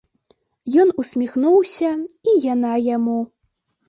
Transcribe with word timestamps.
Ён 0.83 0.93
усміхнуўся, 1.03 1.91
і 2.31 2.35
яна 2.53 2.71
яму. 2.95 3.19